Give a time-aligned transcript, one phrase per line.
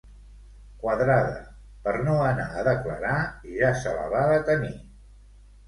[0.85, 1.35] Quadrada,
[1.83, 3.13] per no anar a declarar,
[3.61, 4.77] ja se la va detenir.